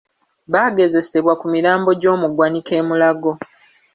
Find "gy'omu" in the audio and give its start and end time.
2.01-2.25